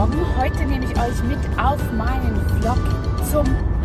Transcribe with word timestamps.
Morgen. 0.00 0.16
Heute 0.38 0.64
nehme 0.64 0.86
ich 0.86 0.92
euch 0.92 1.22
mit 1.24 1.38
auf 1.62 1.78
meinen 1.92 2.34
Vlog 2.58 2.78
zum 3.30 3.44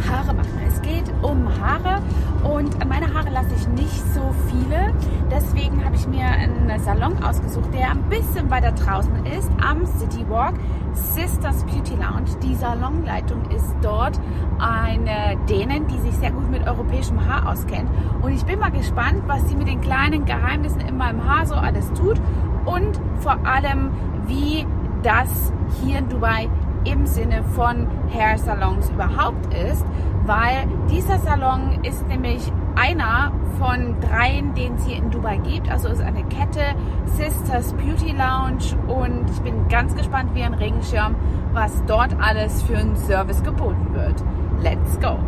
Haare 0.10 0.34
machen. 0.34 0.62
Es 0.66 0.82
geht 0.82 1.04
um 1.22 1.46
Haare 1.60 2.02
und 2.42 2.88
meine 2.88 3.14
Haare 3.14 3.32
lasse 3.32 3.54
ich 3.54 3.68
nicht 3.68 4.14
so 4.14 4.34
viele. 4.48 4.94
Deswegen 5.30 5.84
habe 5.84 5.98
ich 5.98 6.08
mir 6.08 6.24
einen 6.24 6.80
Salon 6.80 7.22
ausgesucht, 7.22 7.74
der 7.74 7.92
ein 7.92 8.04
bisschen 8.04 8.50
weiter 8.50 8.72
draußen 8.72 9.26
ist, 9.26 9.52
am 9.62 9.86
City 9.86 10.26
Walk. 10.30 10.54
Sisters 10.94 11.66
Beauty 11.66 11.96
Lounge. 11.96 12.40
Die 12.42 12.56
Salonleitung 12.56 13.52
ist 13.52 13.76
dort 13.82 14.18
eine 14.58 15.36
Dänen, 15.50 15.86
die 15.88 16.00
sich 16.00 16.16
sehr 16.16 16.32
gut 16.32 16.50
mit 16.50 16.66
europäischem 16.66 17.28
Haar 17.28 17.52
auskennt. 17.52 17.90
Und 18.22 18.32
ich 18.32 18.46
bin 18.46 18.60
mal 18.60 18.72
gespannt, 18.72 19.24
was 19.28 19.50
sie 19.50 19.56
mit 19.58 19.68
den 19.68 19.82
kleinen 19.82 20.24
Geheimnissen 20.24 20.80
in 20.80 20.96
meinem 20.96 21.28
Haar 21.28 21.46
so 21.46 21.56
alles 21.56 21.92
tut 21.92 22.22
und 22.64 23.02
vor 23.20 23.38
allem, 23.46 23.92
wie 24.28 24.66
das 25.06 25.54
hier 25.84 26.00
in 26.00 26.10
Dubai 26.10 26.50
im 26.84 27.06
Sinne 27.06 27.44
von 27.44 27.88
Hair 28.12 28.40
Salons 28.40 28.90
überhaupt 28.90 29.54
ist, 29.54 29.86
weil 30.26 30.68
dieser 30.90 31.20
Salon 31.20 31.84
ist 31.84 32.08
nämlich 32.08 32.42
einer 32.76 33.32
von 33.60 34.00
dreien, 34.02 34.56
den 34.56 34.74
es 34.76 34.86
hier 34.86 34.98
in 34.98 35.12
Dubai 35.12 35.38
gibt. 35.38 35.70
Also 35.70 35.90
ist 35.90 36.02
eine 36.02 36.24
Kette 36.26 36.76
Sisters 37.06 37.74
Beauty 37.74 38.14
Lounge 38.14 38.76
und 38.88 39.30
ich 39.30 39.40
bin 39.42 39.68
ganz 39.68 39.96
gespannt 39.96 40.32
wie 40.34 40.42
ein 40.42 40.56
Regenschirm, 40.56 41.16
was 41.54 41.72
dort 41.86 42.20
alles 42.20 42.64
für 42.64 42.78
einen 42.78 42.96
Service 42.96 43.44
geboten 43.44 43.94
wird. 43.94 44.24
Let's 44.64 45.00
go! 45.00 45.20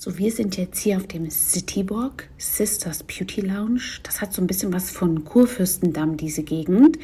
So, 0.00 0.16
wir 0.16 0.30
sind 0.30 0.56
jetzt 0.56 0.78
hier 0.78 0.96
auf 0.96 1.08
dem 1.08 1.28
Citywalk, 1.28 2.28
Sisters 2.38 3.02
Beauty 3.02 3.40
Lounge. 3.40 3.82
Das 4.04 4.20
hat 4.20 4.32
so 4.32 4.40
ein 4.40 4.46
bisschen 4.46 4.72
was 4.72 4.92
von 4.92 5.24
Kurfürstendamm, 5.24 6.16
diese 6.16 6.44
Gegend. 6.44 6.98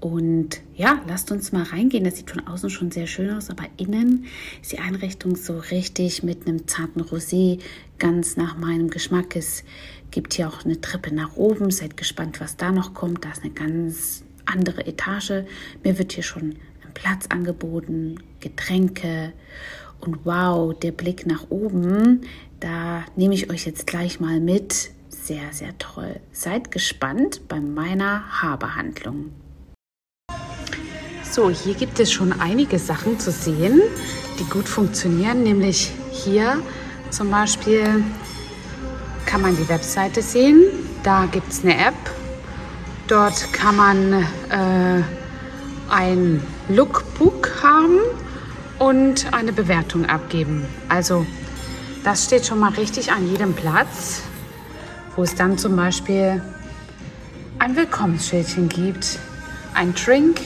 Und 0.00 0.62
ja, 0.74 1.02
lasst 1.06 1.30
uns 1.30 1.52
mal 1.52 1.62
reingehen. 1.62 2.04
Das 2.04 2.16
sieht 2.16 2.30
von 2.30 2.46
außen 2.46 2.70
schon 2.70 2.90
sehr 2.90 3.06
schön 3.06 3.30
aus, 3.30 3.50
aber 3.50 3.64
innen 3.76 4.24
ist 4.62 4.72
die 4.72 4.78
Einrichtung 4.78 5.36
so 5.36 5.58
richtig 5.58 6.22
mit 6.22 6.46
einem 6.46 6.66
zarten 6.66 7.02
Rosé, 7.02 7.60
ganz 7.98 8.36
nach 8.36 8.56
meinem 8.56 8.88
Geschmack. 8.88 9.36
Es 9.36 9.62
gibt 10.10 10.34
hier 10.34 10.48
auch 10.48 10.64
eine 10.64 10.80
Treppe 10.80 11.14
nach 11.14 11.36
oben. 11.36 11.70
Seid 11.70 11.98
gespannt, 11.98 12.40
was 12.40 12.56
da 12.56 12.72
noch 12.72 12.94
kommt. 12.94 13.26
Da 13.26 13.30
ist 13.30 13.42
eine 13.42 13.52
ganz 13.52 14.24
andere 14.46 14.86
Etage. 14.86 15.44
Mir 15.84 15.98
wird 15.98 16.12
hier 16.12 16.24
schon 16.24 16.56
ein 16.82 16.94
Platz 16.94 17.26
angeboten, 17.28 18.16
Getränke 18.40 19.34
und 20.00 20.24
wow, 20.24 20.74
der 20.78 20.92
Blick 20.92 21.26
nach 21.26 21.50
oben. 21.50 22.22
Da 22.58 23.04
nehme 23.16 23.34
ich 23.34 23.50
euch 23.50 23.66
jetzt 23.66 23.86
gleich 23.86 24.18
mal 24.18 24.40
mit. 24.40 24.92
Sehr, 25.10 25.52
sehr 25.52 25.76
toll. 25.76 26.20
Seid 26.32 26.70
gespannt 26.70 27.42
bei 27.48 27.60
meiner 27.60 28.40
Haarbehandlung. 28.40 29.32
So, 31.32 31.48
hier 31.48 31.74
gibt 31.74 32.00
es 32.00 32.10
schon 32.10 32.32
einige 32.40 32.80
Sachen 32.80 33.20
zu 33.20 33.30
sehen, 33.30 33.80
die 34.40 34.44
gut 34.50 34.68
funktionieren. 34.68 35.44
Nämlich 35.44 35.92
hier 36.10 36.60
zum 37.10 37.30
Beispiel 37.30 38.02
kann 39.26 39.40
man 39.40 39.56
die 39.56 39.68
Webseite 39.68 40.22
sehen. 40.22 40.64
Da 41.04 41.26
gibt 41.26 41.52
es 41.52 41.62
eine 41.62 41.76
App. 41.86 41.94
Dort 43.06 43.52
kann 43.52 43.76
man 43.76 44.12
äh, 44.12 45.02
ein 45.88 46.42
Lookbook 46.68 47.62
haben 47.62 48.00
und 48.80 49.32
eine 49.32 49.52
Bewertung 49.52 50.06
abgeben. 50.06 50.66
Also 50.88 51.24
das 52.02 52.24
steht 52.24 52.44
schon 52.44 52.58
mal 52.58 52.72
richtig 52.72 53.12
an 53.12 53.30
jedem 53.30 53.52
Platz, 53.52 54.22
wo 55.14 55.22
es 55.22 55.36
dann 55.36 55.58
zum 55.58 55.76
Beispiel 55.76 56.42
ein 57.60 57.76
Willkommensschildchen 57.76 58.68
gibt, 58.68 59.20
ein 59.74 59.94
Drink, 59.94 60.40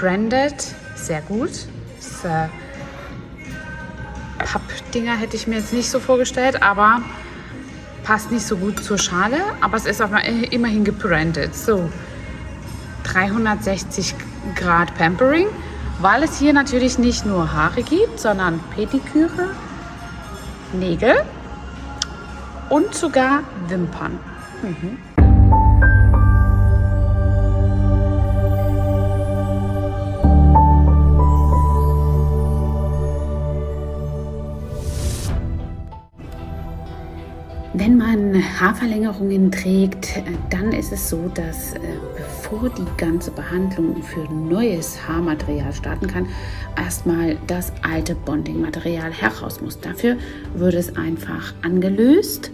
gebrandet, 0.00 0.74
sehr 0.94 1.20
gut. 1.22 1.50
Das, 1.98 2.24
äh, 2.24 2.48
Pappdinger 4.38 5.16
hätte 5.16 5.36
ich 5.36 5.46
mir 5.46 5.56
jetzt 5.56 5.72
nicht 5.72 5.90
so 5.90 6.00
vorgestellt, 6.00 6.62
aber 6.62 7.02
passt 8.02 8.32
nicht 8.32 8.46
so 8.46 8.56
gut 8.56 8.82
zur 8.82 8.98
Schale, 8.98 9.36
aber 9.60 9.76
es 9.76 9.84
ist 9.84 10.00
aber 10.00 10.24
immerhin 10.24 10.84
gebrandet. 10.84 11.54
So, 11.54 11.90
360 13.04 14.14
Grad 14.56 14.94
Pampering, 14.94 15.48
weil 16.00 16.22
es 16.22 16.38
hier 16.38 16.54
natürlich 16.54 16.98
nicht 16.98 17.26
nur 17.26 17.52
Haare 17.52 17.82
gibt, 17.82 18.18
sondern 18.18 18.60
Pediküre, 18.74 19.50
Nägel 20.72 21.22
und 22.70 22.94
sogar 22.94 23.40
Wimpern. 23.68 24.18
Mhm. 24.62 24.98
Wenn 37.72 37.98
man 37.98 38.34
Haarverlängerungen 38.58 39.52
trägt, 39.52 40.20
dann 40.50 40.72
ist 40.72 40.90
es 40.90 41.08
so, 41.08 41.30
dass 41.32 41.74
äh, 41.74 41.78
bevor 42.16 42.68
die 42.68 42.84
ganze 42.96 43.30
Behandlung 43.30 44.02
für 44.02 44.24
neues 44.32 44.98
Haarmaterial 45.06 45.72
starten 45.72 46.08
kann, 46.08 46.26
erstmal 46.76 47.38
das 47.46 47.72
alte 47.82 48.16
Bonding-Material 48.16 49.12
heraus 49.12 49.60
muss. 49.60 49.78
Dafür 49.78 50.16
wird 50.56 50.74
es 50.74 50.96
einfach 50.96 51.54
angelöst 51.62 52.50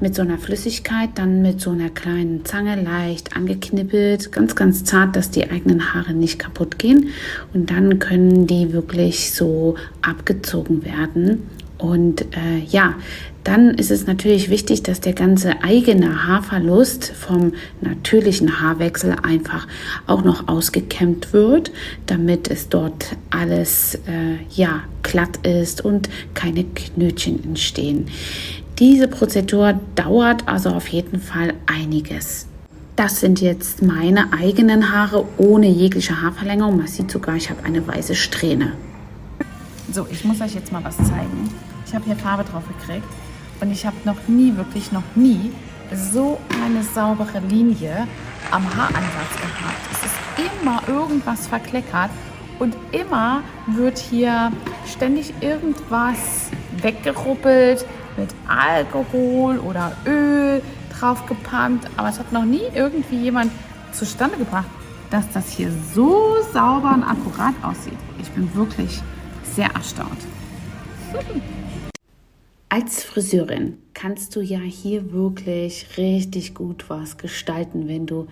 mit 0.00 0.14
so 0.14 0.20
einer 0.20 0.36
Flüssigkeit, 0.36 1.10
dann 1.14 1.40
mit 1.40 1.62
so 1.62 1.70
einer 1.70 1.88
kleinen 1.88 2.44
Zange 2.44 2.82
leicht 2.82 3.36
angeknippelt, 3.36 4.30
ganz, 4.30 4.56
ganz 4.56 4.84
zart, 4.84 5.16
dass 5.16 5.30
die 5.30 5.50
eigenen 5.50 5.94
Haare 5.94 6.12
nicht 6.12 6.38
kaputt 6.38 6.78
gehen. 6.78 7.08
Und 7.54 7.70
dann 7.70 7.98
können 7.98 8.46
die 8.46 8.74
wirklich 8.74 9.32
so 9.32 9.76
abgezogen 10.02 10.84
werden. 10.84 11.48
Und 11.80 12.22
äh, 12.36 12.58
ja, 12.68 12.94
dann 13.42 13.70
ist 13.70 13.90
es 13.90 14.06
natürlich 14.06 14.50
wichtig, 14.50 14.82
dass 14.82 15.00
der 15.00 15.14
ganze 15.14 15.62
eigene 15.62 16.26
Haarverlust 16.26 17.10
vom 17.10 17.52
natürlichen 17.80 18.60
Haarwechsel 18.60 19.16
einfach 19.22 19.66
auch 20.06 20.22
noch 20.22 20.46
ausgekämmt 20.46 21.32
wird, 21.32 21.72
damit 22.06 22.50
es 22.50 22.68
dort 22.68 23.16
alles 23.30 23.94
äh, 24.06 24.36
ja 24.54 24.82
glatt 25.02 25.38
ist 25.46 25.82
und 25.82 26.10
keine 26.34 26.64
Knötchen 26.64 27.42
entstehen. 27.42 28.08
Diese 28.78 29.08
Prozedur 29.08 29.80
dauert 29.94 30.46
also 30.46 30.70
auf 30.70 30.88
jeden 30.88 31.20
Fall 31.20 31.54
einiges. 31.66 32.46
Das 32.96 33.20
sind 33.20 33.40
jetzt 33.40 33.80
meine 33.80 34.34
eigenen 34.34 34.92
Haare 34.92 35.24
ohne 35.38 35.68
jegliche 35.68 36.20
Haarverlängerung. 36.20 36.76
Man 36.76 36.86
sieht 36.86 37.10
sogar, 37.10 37.36
ich 37.36 37.48
habe 37.48 37.64
eine 37.64 37.86
weiße 37.86 38.14
Strähne. 38.14 38.72
So, 39.90 40.06
ich 40.10 40.24
muss 40.24 40.40
euch 40.40 40.54
jetzt 40.54 40.70
mal 40.70 40.84
was 40.84 40.96
zeigen. 40.98 41.50
Ich 41.90 41.96
habe 41.96 42.04
hier 42.04 42.14
Farbe 42.14 42.44
drauf 42.44 42.62
gekriegt 42.68 43.04
und 43.60 43.72
ich 43.72 43.84
habe 43.84 43.96
noch 44.04 44.28
nie, 44.28 44.56
wirklich 44.56 44.92
noch 44.92 45.02
nie 45.16 45.50
so 45.92 46.38
eine 46.64 46.84
saubere 46.84 47.40
Linie 47.40 48.06
am 48.52 48.62
Haaransatz 48.76 49.34
gehabt. 49.40 49.74
Es 49.90 50.04
ist 50.04 50.54
immer 50.62 50.82
irgendwas 50.86 51.48
verkleckert 51.48 52.10
und 52.60 52.76
immer 52.92 53.42
wird 53.66 53.98
hier 53.98 54.52
ständig 54.86 55.34
irgendwas 55.40 56.50
weggeruppelt 56.80 57.84
mit 58.16 58.30
Alkohol 58.46 59.58
oder 59.58 59.90
Öl 60.06 60.62
draufgepumpt. 60.96 61.90
Aber 61.96 62.10
es 62.10 62.20
hat 62.20 62.30
noch 62.30 62.44
nie 62.44 62.62
irgendwie 62.72 63.16
jemand 63.16 63.50
zustande 63.90 64.36
gebracht, 64.36 64.70
dass 65.10 65.28
das 65.32 65.50
hier 65.50 65.72
so 65.92 66.36
sauber 66.52 66.94
und 66.94 67.02
akkurat 67.02 67.54
aussieht. 67.64 67.98
Ich 68.20 68.30
bin 68.30 68.54
wirklich 68.54 69.02
sehr 69.56 69.74
erstaunt. 69.74 70.20
Als 72.68 73.02
Friseurin 73.02 73.78
kannst 73.94 74.36
du 74.36 74.40
ja 74.40 74.60
hier 74.60 75.12
wirklich 75.12 75.98
richtig 75.98 76.54
gut 76.54 76.88
was 76.88 77.18
gestalten, 77.18 77.88
wenn 77.88 78.06
du 78.06 78.28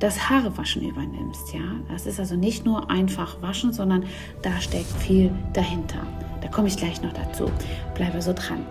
das 0.00 0.28
Haarewaschen 0.28 0.82
übernimmst, 0.82 1.54
ja? 1.54 1.60
Das 1.90 2.06
ist 2.06 2.20
also 2.20 2.36
nicht 2.36 2.64
nur 2.64 2.90
einfach 2.90 3.40
waschen, 3.40 3.72
sondern 3.72 4.04
da 4.42 4.60
steckt 4.60 4.90
viel 4.98 5.30
dahinter. 5.52 6.06
Da 6.40 6.48
komme 6.48 6.68
ich 6.68 6.76
gleich 6.76 7.02
noch 7.02 7.12
dazu. 7.12 7.50
Bleibe 7.94 8.20
so 8.20 8.32
dran. 8.32 8.66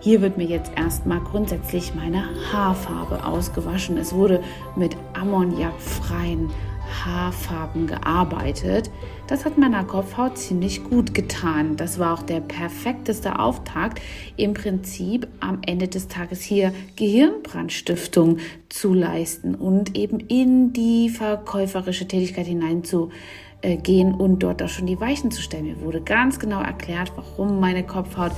Hier 0.00 0.22
wird 0.22 0.38
mir 0.38 0.46
jetzt 0.46 0.72
erstmal 0.76 1.20
grundsätzlich 1.20 1.94
meine 1.94 2.24
Haarfarbe 2.52 3.24
ausgewaschen. 3.24 3.98
Es 3.98 4.14
wurde 4.14 4.42
mit 4.76 4.96
ammoniakfreien 5.12 6.50
Haarfarben 6.90 7.86
gearbeitet. 7.86 8.90
Das 9.26 9.44
hat 9.44 9.58
meiner 9.58 9.84
Kopfhaut 9.84 10.36
ziemlich 10.36 10.82
gut 10.84 11.14
getan. 11.14 11.76
Das 11.76 11.98
war 11.98 12.14
auch 12.14 12.22
der 12.22 12.40
perfekteste 12.40 13.38
Auftakt, 13.38 14.00
im 14.36 14.54
Prinzip 14.54 15.28
am 15.40 15.58
Ende 15.64 15.88
des 15.88 16.08
Tages 16.08 16.42
hier 16.42 16.72
Gehirnbrandstiftung 16.96 18.38
zu 18.68 18.92
leisten 18.92 19.54
und 19.54 19.96
eben 19.96 20.20
in 20.20 20.72
die 20.72 21.08
verkäuferische 21.08 22.08
Tätigkeit 22.08 22.46
hineinzugehen 22.46 24.14
und 24.14 24.40
dort 24.40 24.62
auch 24.62 24.68
schon 24.68 24.86
die 24.86 25.00
Weichen 25.00 25.30
zu 25.30 25.42
stellen. 25.42 25.64
Mir 25.64 25.80
wurde 25.80 26.00
ganz 26.00 26.38
genau 26.38 26.60
erklärt, 26.60 27.12
warum 27.14 27.60
meine 27.60 27.84
Kopfhaut 27.84 28.32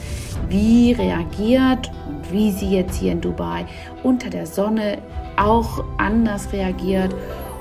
wie 0.48 0.92
reagiert 0.92 1.90
und 2.08 2.32
wie 2.32 2.50
sie 2.50 2.70
jetzt 2.70 3.00
hier 3.00 3.12
in 3.12 3.20
Dubai 3.20 3.66
unter 4.02 4.28
der 4.28 4.46
Sonne 4.46 4.98
auch 5.36 5.82
anders 5.96 6.52
reagiert 6.52 7.14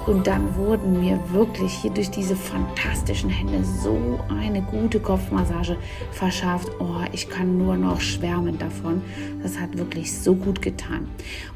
Und 0.07 0.25
dann 0.25 0.55
wurden 0.55 0.99
mir 0.99 1.19
wirklich 1.31 1.73
hier 1.73 1.91
durch 1.91 2.09
diese 2.09 2.35
fantastischen 2.35 3.29
Hände 3.29 3.63
so 3.63 4.19
eine 4.29 4.61
gute 4.63 4.99
Kopfmassage 4.99 5.77
verschafft. 6.11 6.69
Oh, 6.79 7.05
ich 7.11 7.29
kann 7.29 7.57
nur 7.59 7.77
noch 7.77 8.01
schwärmen 8.01 8.57
davon. 8.57 9.01
Das 9.43 9.59
hat 9.59 9.77
wirklich 9.77 10.11
so 10.11 10.33
gut 10.33 10.61
getan. 10.61 11.07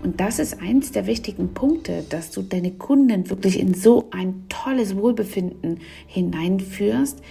Und 0.03 0.19
das 0.19 0.37
ist 0.37 0.61
eins 0.61 0.91
der 0.91 1.07
wichtigen 1.07 1.53
Punkte, 1.53 2.03
dass 2.09 2.29
du 2.29 2.43
deine 2.43 2.71
Kunden 2.71 3.29
wirklich 3.29 3.59
in 3.59 3.73
so 3.73 4.09
ein 4.11 4.45
tolles 4.47 4.95
Wohlbefinden 4.95 5.79
hineinführst, 6.05 7.21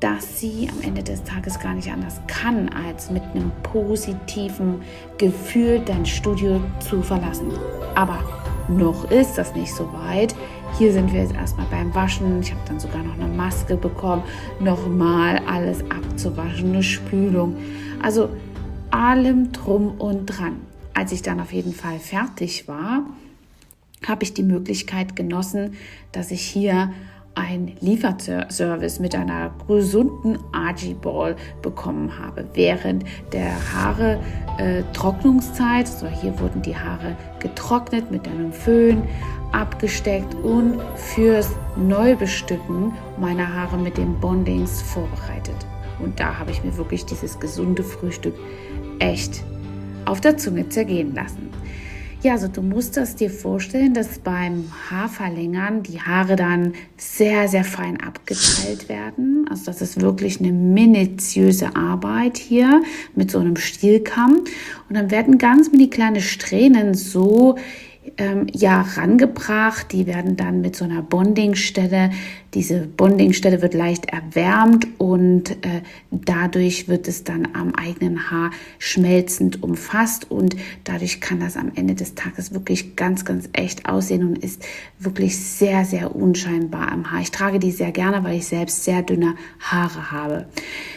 dass 0.00 0.40
sie 0.40 0.68
am 0.70 0.82
Ende 0.82 1.02
des 1.02 1.22
Tages 1.22 1.60
gar 1.60 1.74
nicht 1.74 1.90
anders 1.90 2.20
kann, 2.26 2.68
als 2.68 3.10
mit 3.10 3.22
einem 3.22 3.52
positiven 3.62 4.82
Gefühl 5.18 5.80
dein 5.84 6.04
Studio 6.04 6.60
zu 6.80 7.00
verlassen. 7.00 7.52
Aber 7.94 8.18
noch 8.68 9.10
ist 9.10 9.38
das 9.38 9.54
nicht 9.54 9.72
so 9.72 9.90
weit. 9.92 10.34
Hier 10.76 10.92
sind 10.92 11.12
wir 11.12 11.20
jetzt 11.20 11.34
erstmal 11.34 11.66
beim 11.70 11.94
Waschen. 11.94 12.40
Ich 12.40 12.50
habe 12.50 12.60
dann 12.66 12.80
sogar 12.80 13.00
noch 13.04 13.14
eine 13.14 13.28
Maske 13.28 13.76
bekommen, 13.76 14.24
nochmal 14.58 15.40
alles 15.46 15.88
abzuwaschen, 15.88 16.72
eine 16.72 16.82
Spülung. 16.82 17.56
Also 18.02 18.28
allem 18.90 19.52
drum 19.52 19.92
und 20.00 20.26
dran. 20.26 20.56
Als 20.92 21.12
ich 21.12 21.22
dann 21.22 21.38
auf 21.38 21.52
jeden 21.52 21.72
Fall 21.72 22.00
fertig 22.00 22.66
war, 22.66 23.06
habe 24.04 24.24
ich 24.24 24.34
die 24.34 24.42
Möglichkeit 24.42 25.14
genossen, 25.14 25.74
dass 26.10 26.32
ich 26.32 26.42
hier 26.42 26.92
ein 27.34 27.72
Lieferservice 27.80 29.00
mit 29.00 29.14
einer 29.14 29.52
gesunden 29.66 30.38
Archie-Ball 30.52 31.36
bekommen 31.62 32.18
habe. 32.18 32.46
Während 32.54 33.04
der 33.32 33.52
Haare 33.72 34.20
äh, 34.58 34.82
Trocknungszeit, 34.92 35.88
so 35.88 36.06
hier 36.06 36.38
wurden 36.38 36.62
die 36.62 36.76
Haare 36.76 37.16
getrocknet 37.40 38.10
mit 38.10 38.26
einem 38.28 38.52
Föhn, 38.52 39.02
abgesteckt 39.52 40.34
und 40.36 40.80
fürs 40.96 41.50
Neubestücken 41.76 42.92
meiner 43.18 43.52
Haare 43.52 43.78
mit 43.78 43.96
den 43.96 44.18
Bondings 44.20 44.82
vorbereitet. 44.82 45.56
Und 46.00 46.18
da 46.18 46.38
habe 46.38 46.50
ich 46.50 46.62
mir 46.64 46.76
wirklich 46.76 47.04
dieses 47.04 47.38
gesunde 47.38 47.84
Frühstück 47.84 48.34
echt 48.98 49.44
auf 50.04 50.20
der 50.20 50.36
Zunge 50.36 50.68
zergehen 50.68 51.14
lassen. 51.14 51.50
Ja, 52.24 52.32
also 52.32 52.48
du 52.48 52.62
musst 52.62 52.96
das 52.96 53.16
dir 53.16 53.28
vorstellen, 53.28 53.92
dass 53.92 54.18
beim 54.18 54.72
Haarverlängern 54.88 55.82
die 55.82 56.00
Haare 56.00 56.36
dann 56.36 56.72
sehr, 56.96 57.48
sehr 57.48 57.64
fein 57.64 58.00
abgeteilt 58.00 58.88
werden. 58.88 59.46
Also 59.50 59.66
das 59.66 59.82
ist 59.82 60.00
wirklich 60.00 60.40
eine 60.40 60.50
minutiöse 60.50 61.76
Arbeit 61.76 62.38
hier 62.38 62.82
mit 63.14 63.30
so 63.30 63.40
einem 63.40 63.56
Stielkamm. 63.56 64.38
Und 64.88 64.96
dann 64.96 65.10
werden 65.10 65.36
ganz 65.36 65.70
mini 65.70 65.90
kleine 65.90 66.22
Strähnen 66.22 66.94
so 66.94 67.58
ähm, 68.16 68.46
ja 68.54 68.80
rangebracht. 68.80 69.92
Die 69.92 70.06
werden 70.06 70.36
dann 70.36 70.62
mit 70.62 70.76
so 70.76 70.86
einer 70.86 71.02
Bondingstelle, 71.02 72.08
diese 72.54 72.86
Bondingstelle 72.86 73.60
wird 73.62 73.74
leicht 73.74 74.06
erwärmt 74.06 74.86
und 74.98 75.50
äh, 75.50 75.82
dadurch 76.10 76.88
wird 76.88 77.08
es 77.08 77.24
dann 77.24 77.48
am 77.52 77.74
eigenen 77.74 78.30
Haar 78.30 78.50
schmelzend 78.78 79.62
umfasst 79.62 80.30
und 80.30 80.56
dadurch 80.84 81.20
kann 81.20 81.40
das 81.40 81.56
am 81.56 81.72
Ende 81.74 81.94
des 81.94 82.14
Tages 82.14 82.54
wirklich 82.54 82.96
ganz, 82.96 83.24
ganz 83.24 83.48
echt 83.52 83.88
aussehen 83.88 84.24
und 84.24 84.38
ist 84.38 84.64
wirklich 84.98 85.36
sehr, 85.36 85.84
sehr 85.84 86.14
unscheinbar 86.14 86.92
am 86.92 87.10
Haar. 87.10 87.20
Ich 87.20 87.30
trage 87.30 87.58
die 87.58 87.72
sehr 87.72 87.92
gerne, 87.92 88.22
weil 88.24 88.36
ich 88.36 88.46
selbst 88.46 88.84
sehr 88.84 89.02
dünne 89.02 89.34
Haare 89.60 90.12
habe. 90.12 90.46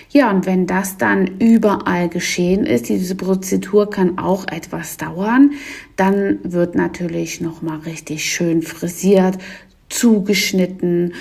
Ja, 0.10 0.32
und 0.32 0.46
wenn 0.46 0.68
das 0.68 0.98
dann 0.98 1.40
überall 1.40 2.08
geschehen 2.08 2.66
ist, 2.66 2.88
diese 2.90 3.16
Prozedur 3.16 3.90
kann 3.90 4.18
auch 4.18 4.48
etwas 4.48 4.98
dauern, 4.98 5.52
dann 5.96 6.40
wird 6.44 6.76
natürlich 6.76 7.42
noch 7.42 7.62
mal 7.62 7.80
richtig 7.80 8.24
schön 8.26 8.62
frisiert, 8.62 9.38
zugeschnitten 9.90 11.14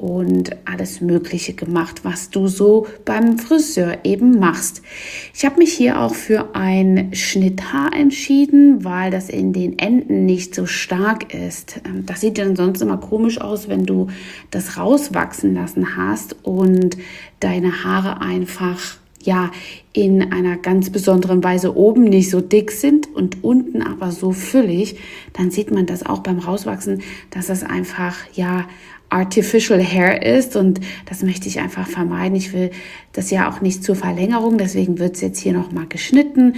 und 0.00 0.56
alles 0.64 1.02
Mögliche 1.02 1.52
gemacht, 1.52 2.04
was 2.04 2.30
du 2.30 2.48
so 2.48 2.86
beim 3.04 3.38
Friseur 3.38 3.98
eben 4.04 4.38
machst. 4.38 4.80
Ich 5.34 5.44
habe 5.44 5.58
mich 5.58 5.74
hier 5.74 6.00
auch 6.00 6.14
für 6.14 6.54
ein 6.54 7.14
Schnitthaar 7.14 7.92
entschieden, 7.92 8.82
weil 8.82 9.10
das 9.10 9.28
in 9.28 9.52
den 9.52 9.78
Enden 9.78 10.24
nicht 10.24 10.54
so 10.54 10.64
stark 10.64 11.34
ist. 11.34 11.82
Ähm, 11.84 12.06
das 12.06 12.22
sieht 12.22 12.38
dann 12.38 12.56
sonst 12.56 12.80
immer 12.80 12.96
komisch 12.96 13.40
aus, 13.42 13.68
wenn 13.68 13.84
du 13.84 14.06
das 14.50 14.78
rauswachsen 14.78 15.54
lassen 15.54 15.96
hast 15.96 16.34
und 16.44 16.96
deine 17.40 17.84
Haare 17.84 18.22
einfach 18.22 18.80
ja 19.22 19.50
in 19.92 20.32
einer 20.32 20.56
ganz 20.56 20.88
besonderen 20.88 21.44
Weise 21.44 21.76
oben 21.76 22.04
nicht 22.04 22.30
so 22.30 22.40
dick 22.40 22.70
sind 22.70 23.14
und 23.14 23.44
unten 23.44 23.82
aber 23.82 24.12
so 24.12 24.32
füllig, 24.32 24.96
dann 25.34 25.50
sieht 25.50 25.70
man 25.70 25.84
das 25.84 26.06
auch 26.06 26.20
beim 26.20 26.38
Rauswachsen, 26.38 27.02
dass 27.28 27.48
das 27.48 27.62
einfach 27.62 28.16
ja 28.32 28.66
artificial 29.10 29.82
hair 29.82 30.22
ist 30.22 30.56
und 30.56 30.80
das 31.06 31.22
möchte 31.22 31.48
ich 31.48 31.60
einfach 31.60 31.86
vermeiden. 31.86 32.36
Ich 32.36 32.52
will 32.52 32.70
das 33.12 33.30
ja 33.30 33.50
auch 33.50 33.60
nicht 33.60 33.84
zur 33.84 33.96
Verlängerung, 33.96 34.56
deswegen 34.56 34.98
wird 34.98 35.16
es 35.16 35.20
jetzt 35.20 35.40
hier 35.40 35.52
nochmal 35.52 35.86
geschnitten. 35.88 36.54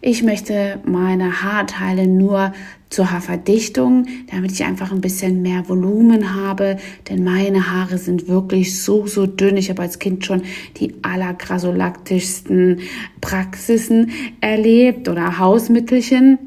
Ich 0.00 0.22
möchte 0.22 0.78
meine 0.84 1.42
Haarteile 1.42 2.06
nur 2.06 2.52
zur 2.90 3.10
Haarverdichtung, 3.10 4.06
damit 4.30 4.52
ich 4.52 4.64
einfach 4.64 4.92
ein 4.92 5.00
bisschen 5.00 5.42
mehr 5.42 5.68
Volumen 5.68 6.34
habe, 6.34 6.76
denn 7.08 7.24
meine 7.24 7.72
Haare 7.72 7.98
sind 7.98 8.28
wirklich 8.28 8.80
so, 8.80 9.06
so 9.06 9.26
dünn. 9.26 9.56
Ich 9.56 9.68
habe 9.70 9.82
als 9.82 9.98
Kind 9.98 10.24
schon 10.24 10.42
die 10.76 10.94
allergrasolaktischsten 11.02 12.80
Praxisen 13.20 14.12
erlebt 14.40 15.08
oder 15.08 15.38
Hausmittelchen, 15.38 16.38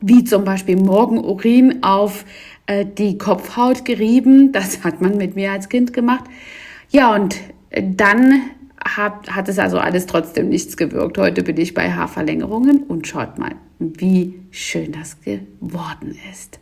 wie 0.00 0.24
zum 0.24 0.44
Beispiel 0.44 0.76
Morgenurin 0.76 1.82
auf 1.82 2.24
äh, 2.66 2.84
die 2.86 3.18
Kopfhaut 3.18 3.84
gerieben. 3.84 4.52
Das 4.52 4.84
hat 4.84 5.00
man 5.00 5.16
mit 5.16 5.34
mir 5.36 5.52
als 5.52 5.68
Kind 5.68 5.92
gemacht. 5.92 6.24
Ja, 6.90 7.14
und 7.14 7.36
dann 7.70 8.42
hat, 8.84 9.34
hat 9.34 9.48
es 9.48 9.58
also 9.58 9.78
alles 9.78 10.06
trotzdem 10.06 10.48
nichts 10.48 10.76
gewirkt. 10.76 11.18
Heute 11.18 11.42
bin 11.42 11.56
ich 11.56 11.74
bei 11.74 11.90
Haarverlängerungen 11.90 12.84
und 12.84 13.06
schaut 13.06 13.38
mal, 13.38 13.54
wie 13.78 14.34
schön 14.50 14.92
das 14.92 15.20
geworden 15.22 16.16
ist. 16.30 16.60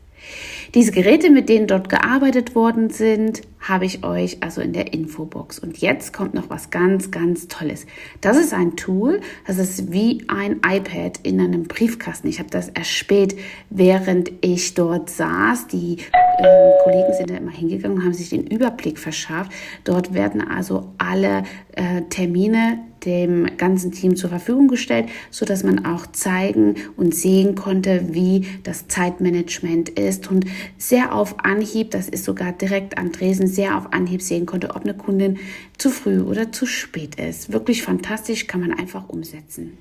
Diese 0.74 0.92
Geräte, 0.92 1.30
mit 1.30 1.48
denen 1.48 1.66
dort 1.66 1.88
gearbeitet 1.88 2.54
worden 2.54 2.90
sind, 2.90 3.42
habe 3.60 3.84
ich 3.84 4.04
euch 4.04 4.42
also 4.42 4.60
in 4.60 4.72
der 4.72 4.92
Infobox. 4.92 5.58
Und 5.58 5.78
jetzt 5.78 6.12
kommt 6.12 6.34
noch 6.34 6.50
was 6.50 6.70
ganz, 6.70 7.10
ganz 7.10 7.48
Tolles. 7.48 7.86
Das 8.20 8.36
ist 8.36 8.52
ein 8.52 8.76
Tool, 8.76 9.20
das 9.46 9.58
ist 9.58 9.92
wie 9.92 10.24
ein 10.28 10.60
iPad 10.66 11.20
in 11.22 11.40
einem 11.40 11.64
Briefkasten. 11.64 12.28
Ich 12.28 12.38
habe 12.38 12.50
das 12.50 12.70
erspäht, 12.70 13.38
während 13.70 14.32
ich 14.40 14.74
dort 14.74 15.10
saß. 15.10 15.68
Die 15.68 15.98
äh, 16.38 16.70
Kollegen 16.82 17.12
sind 17.14 17.30
da 17.30 17.36
immer 17.36 17.52
hingegangen 17.52 17.98
und 17.98 18.04
haben 18.04 18.14
sich 18.14 18.30
den 18.30 18.46
Überblick 18.46 18.98
verschafft. 18.98 19.52
Dort 19.84 20.14
werden 20.14 20.40
also 20.40 20.92
alle 20.98 21.44
äh, 21.72 22.02
Termine 22.08 22.80
dem 23.04 23.56
ganzen 23.56 23.92
Team 23.92 24.16
zur 24.16 24.30
Verfügung 24.30 24.68
gestellt, 24.68 25.08
so 25.30 25.44
dass 25.44 25.64
man 25.64 25.84
auch 25.84 26.06
zeigen 26.06 26.76
und 26.96 27.14
sehen 27.14 27.54
konnte, 27.54 28.14
wie 28.14 28.46
das 28.62 28.88
Zeitmanagement 28.88 29.90
ist 29.90 30.30
und 30.30 30.44
sehr 30.78 31.14
auf 31.14 31.44
Anhieb, 31.44 31.90
das 31.90 32.08
ist 32.08 32.24
sogar 32.24 32.52
direkt 32.52 32.98
am 32.98 33.12
Dresen, 33.12 33.46
sehr 33.46 33.76
auf 33.76 33.92
Anhieb 33.92 34.22
sehen 34.22 34.46
konnte, 34.46 34.70
ob 34.70 34.82
eine 34.82 34.94
Kundin 34.94 35.38
zu 35.78 35.90
früh 35.90 36.20
oder 36.20 36.52
zu 36.52 36.66
spät 36.66 37.16
ist. 37.16 37.52
Wirklich 37.52 37.82
fantastisch, 37.82 38.46
kann 38.46 38.60
man 38.60 38.72
einfach 38.72 39.08
umsetzen. 39.08 39.78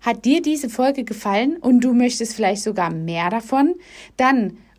Hat 0.00 0.24
dir 0.24 0.40
diese 0.40 0.70
Folge 0.70 1.04
gefallen 1.04 1.56
und 1.60 1.84
du 1.84 1.92
möchtest 1.92 2.34
vielleicht 2.34 2.62
sogar 2.62 2.90
mehr 2.90 3.28
davon? 3.28 3.74
Dann 4.16 4.56